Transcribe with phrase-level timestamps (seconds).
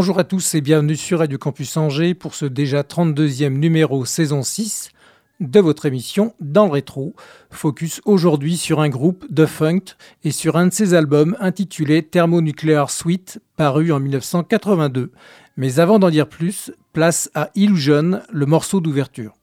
[0.00, 4.42] Bonjour à tous et bienvenue sur Radio Campus Angers pour ce déjà 32e numéro saison
[4.42, 4.88] 6
[5.40, 7.14] de votre émission Dans le rétro.
[7.50, 9.82] Focus aujourd'hui sur un groupe de funk
[10.24, 15.12] et sur un de ses albums intitulé Thermonuclear Suite paru en 1982.
[15.58, 19.34] Mais avant d'en dire plus, place à Illusion, le morceau d'ouverture.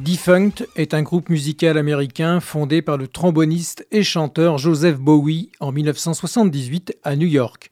[0.00, 5.72] Defunct est un groupe musical américain fondé par le tromboniste et chanteur Joseph Bowie en
[5.72, 7.68] 1978 à New York.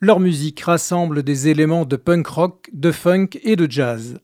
[0.00, 4.20] Leur musique rassemble des éléments de punk rock, de funk et de jazz.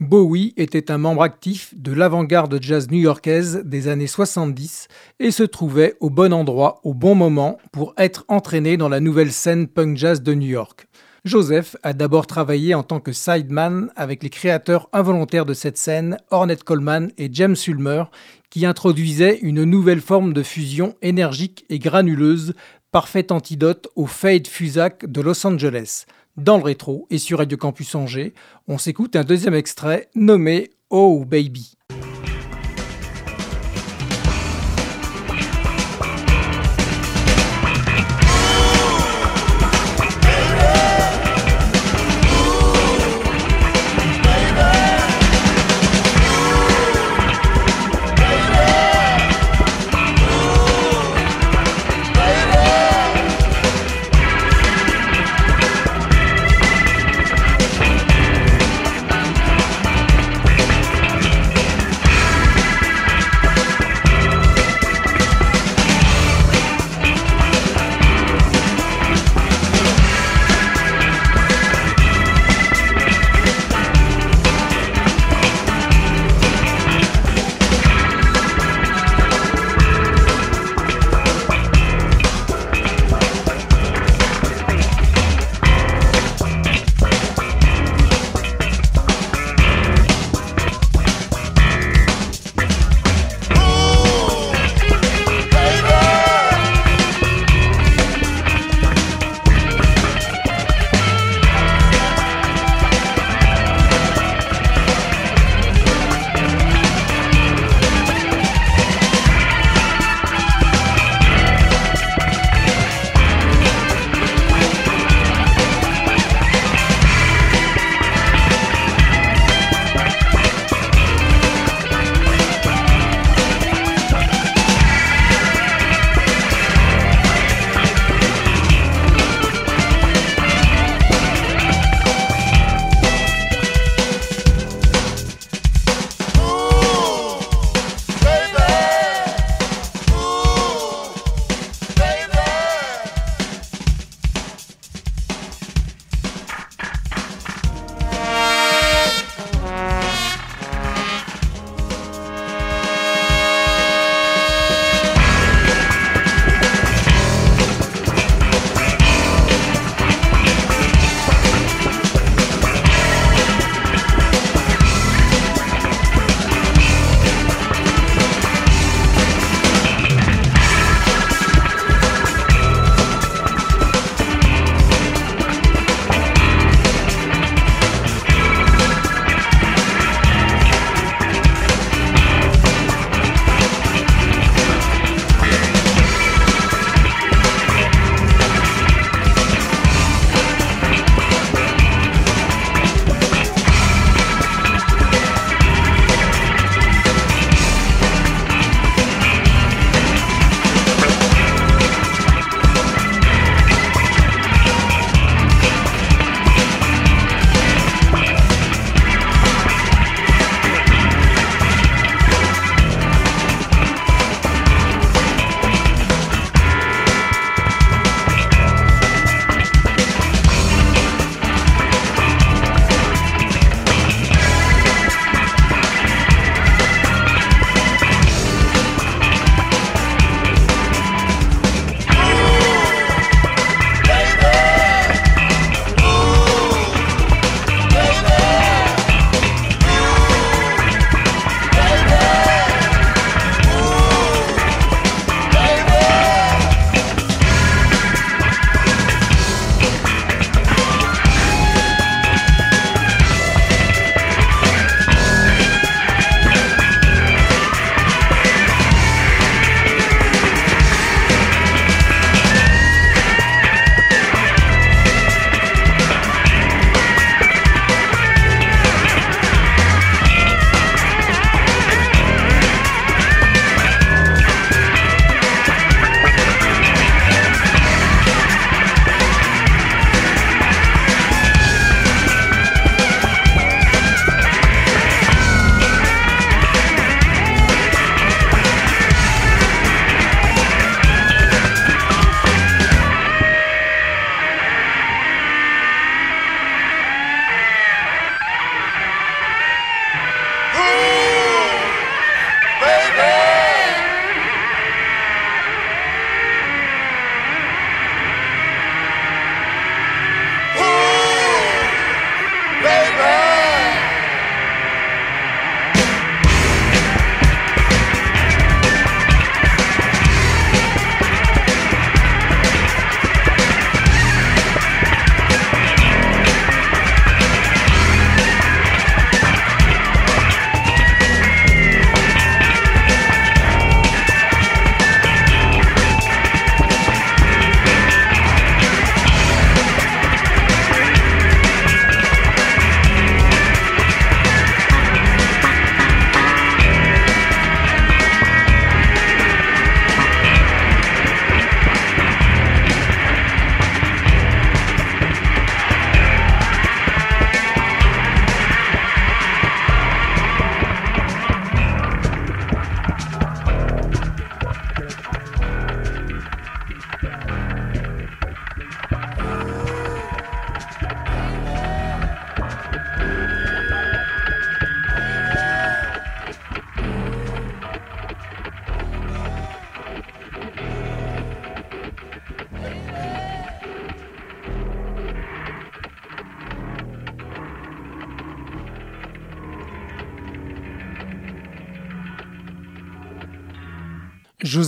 [0.00, 4.88] Bowie était un membre actif de l'avant-garde jazz new-yorkaise des années 70
[5.18, 9.32] et se trouvait au bon endroit au bon moment pour être entraîné dans la nouvelle
[9.32, 10.87] scène punk jazz de New York.
[11.28, 16.16] Joseph a d'abord travaillé en tant que sideman avec les créateurs involontaires de cette scène,
[16.30, 18.04] Ornette Coleman et James Ulmer,
[18.50, 22.54] qui introduisaient une nouvelle forme de fusion énergique et granuleuse,
[22.90, 26.06] parfait antidote au Fade Fusac de Los Angeles.
[26.36, 28.32] Dans le rétro et sur Radio Campus Angers,
[28.66, 31.77] on s'écoute un deuxième extrait nommé Oh Baby.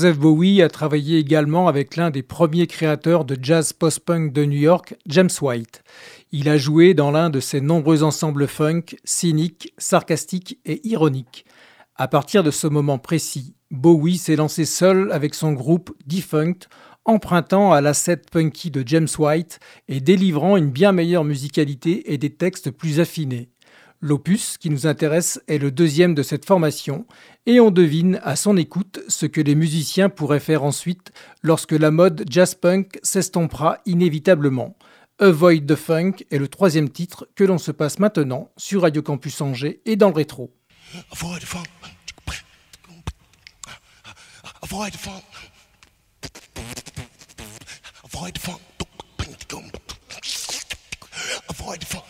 [0.00, 4.58] Joseph Bowie a travaillé également avec l'un des premiers créateurs de jazz post-punk de New
[4.58, 5.82] York, James White.
[6.32, 11.44] Il a joué dans l'un de ses nombreux ensembles funk, cyniques, sarcastiques et ironiques.
[11.96, 16.70] À partir de ce moment précis, Bowie s'est lancé seul avec son groupe Defunct,
[17.04, 22.30] empruntant à l'asset punky de James White et délivrant une bien meilleure musicalité et des
[22.30, 23.50] textes plus affinés.
[24.02, 27.06] L'opus qui nous intéresse est le deuxième de cette formation,
[27.44, 31.90] et on devine à son écoute ce que les musiciens pourraient faire ensuite lorsque la
[31.90, 34.74] mode jazz-punk s'estompera inévitablement.
[35.18, 39.38] Avoid the Funk est le troisième titre que l'on se passe maintenant sur Radio Campus
[39.42, 40.50] Angers et dans le rétro.
[41.12, 41.64] Avoid the funk.
[44.62, 45.22] Avoid the funk.
[48.02, 48.60] Avoid the funk.
[51.50, 52.04] Avoid the funk.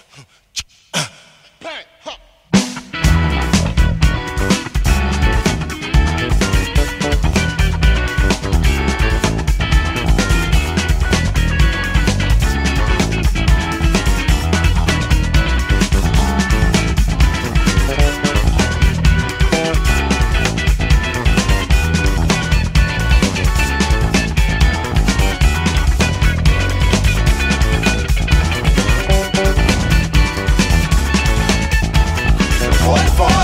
[32.90, 33.39] What for?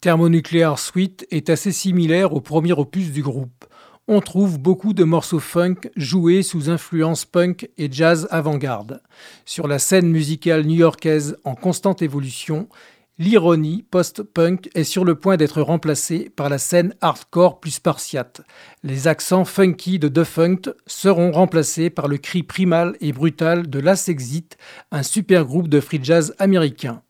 [0.00, 3.66] Thermonuclear Suite est assez similaire au premier opus du groupe.
[4.08, 9.02] On trouve beaucoup de morceaux funk joués sous influence punk et jazz avant-garde.
[9.44, 12.70] Sur la scène musicale new-yorkaise en constante évolution,
[13.18, 18.40] l'ironie post-punk est sur le point d'être remplacée par la scène hardcore plus spartiate.
[18.82, 24.08] Les accents funky de Defunct seront remplacés par le cri primal et brutal de Last
[24.08, 24.56] Exit,
[24.92, 27.02] un super groupe de free jazz américain.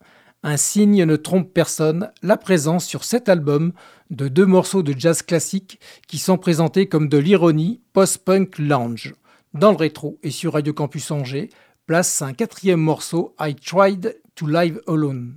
[0.43, 3.73] Un signe ne trompe personne, la présence sur cet album
[4.09, 9.15] de deux morceaux de jazz classique qui sont présentés comme de l'ironie post-punk lounge.
[9.53, 11.51] Dans le rétro et sur Radio Campus Angers,
[11.85, 15.35] place un quatrième morceau I Tried to Live Alone.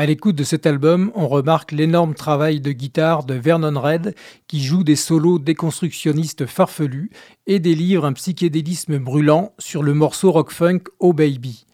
[0.00, 4.14] À l'écoute de cet album, on remarque l'énorme travail de guitare de Vernon Red
[4.48, 7.10] qui joue des solos déconstructionnistes farfelus
[7.46, 11.66] et délivre un psychédélisme brûlant sur le morceau rock-funk Oh Baby.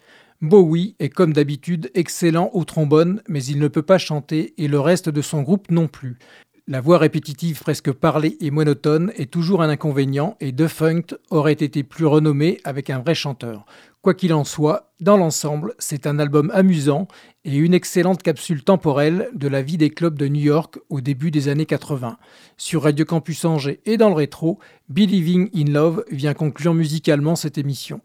[0.43, 4.81] Bowie est comme d'habitude excellent au trombone, mais il ne peut pas chanter et le
[4.81, 6.19] reste de son groupe non plus.
[6.69, 11.85] La voix répétitive presque parlée et monotone est toujours un inconvénient et Defunct aurait été
[11.85, 13.67] plus renommé avec un vrai chanteur.
[14.03, 17.07] Quoi qu'il en soit, dans l'ensemble, c'est un album amusant
[17.45, 21.31] et une excellente capsule temporelle de la vie des clubs de New York au début
[21.31, 22.17] des années 80.
[22.57, 27.59] Sur Radio Campus Angers et dans le rétro, Believing in Love vient conclure musicalement cette
[27.59, 28.01] émission.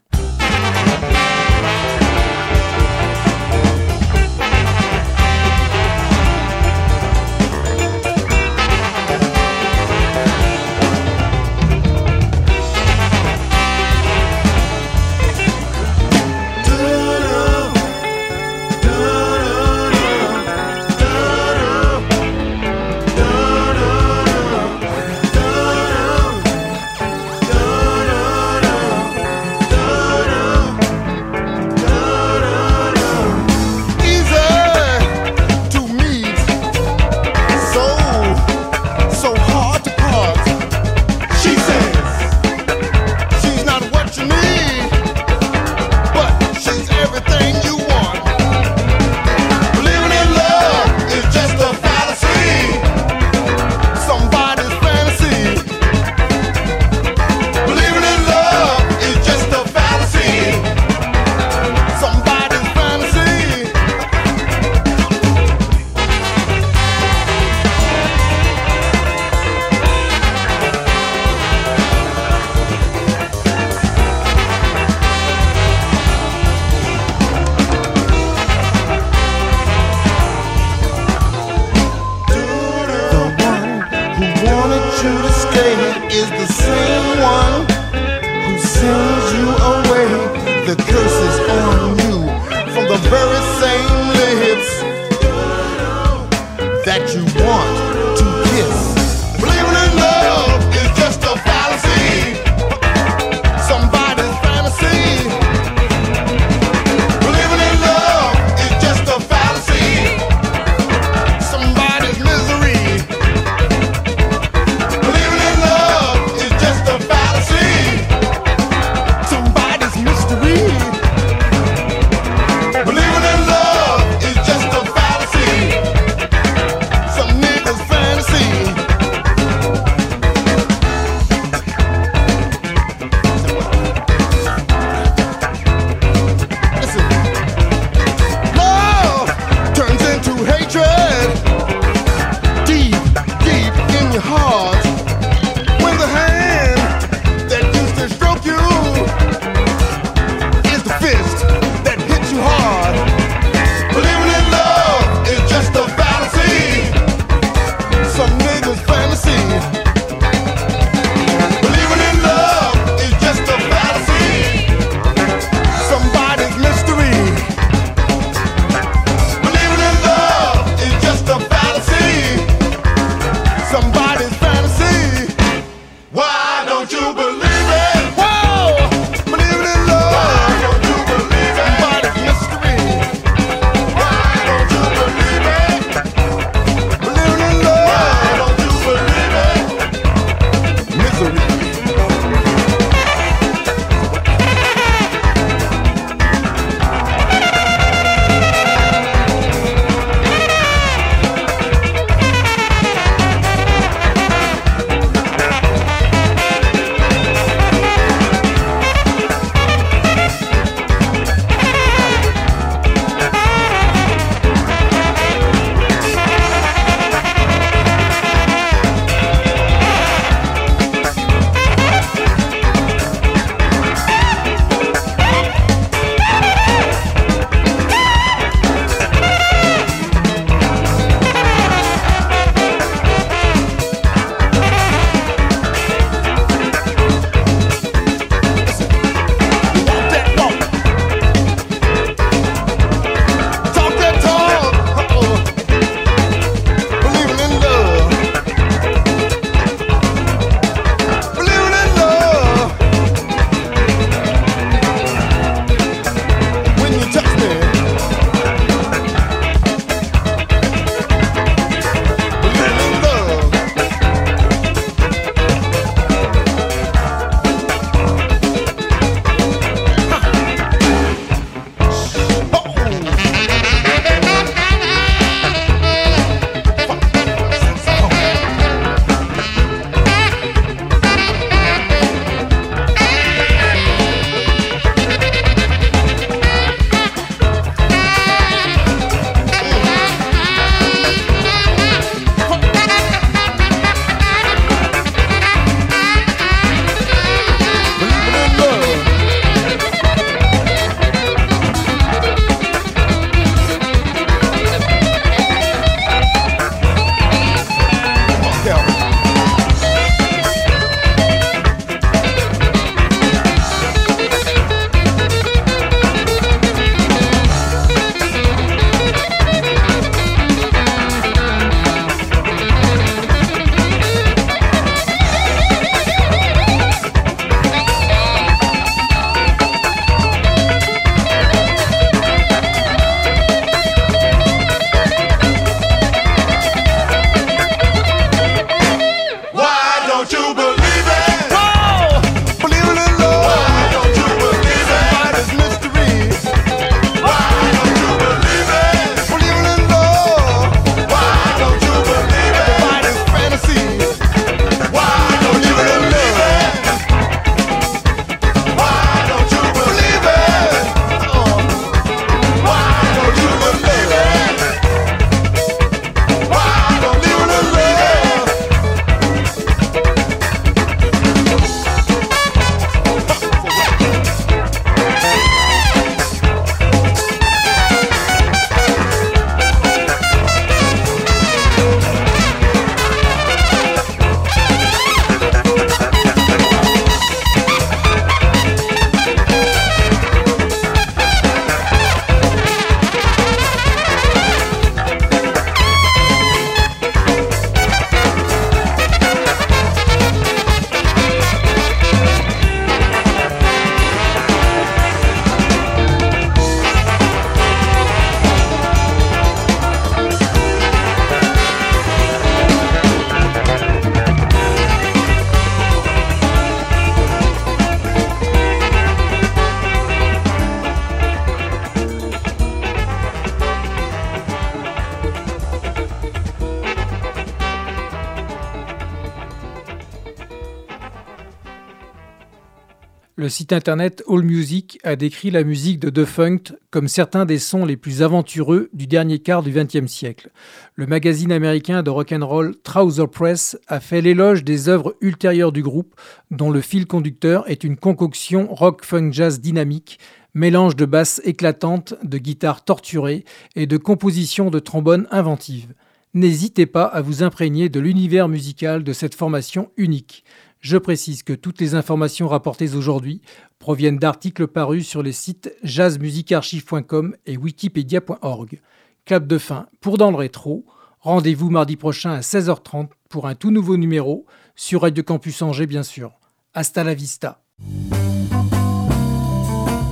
[433.52, 438.22] Site internet AllMusic a décrit la musique de Defunct comme certains des sons les plus
[438.22, 440.50] aventureux du dernier quart du XXe siècle.
[440.94, 446.14] Le magazine américain de rock'n'roll Trouser Press a fait l'éloge des œuvres ultérieures du groupe,
[446.50, 450.18] dont le fil conducteur est une concoction rock-funk-jazz dynamique,
[450.54, 453.44] mélange de basses éclatantes, de guitares torturées
[453.76, 455.92] et de compositions de trombones inventives.
[456.34, 460.44] N'hésitez pas à vous imprégner de l'univers musical de cette formation unique.
[460.82, 463.40] Je précise que toutes les informations rapportées aujourd'hui
[463.78, 468.80] proviennent d'articles parus sur les sites jazzmusicarchive.com et wikipedia.org.
[469.24, 470.84] Cap de fin pour Dans le Rétro.
[471.20, 476.02] Rendez-vous mardi prochain à 16h30 pour un tout nouveau numéro sur Radio Campus Angers, bien
[476.02, 476.32] sûr.
[476.74, 477.62] Hasta la vista.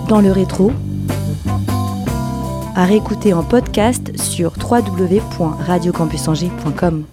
[0.09, 0.71] Dans le rétro,
[2.77, 7.07] à réécouter en podcast sur www.radiocampusangers.com.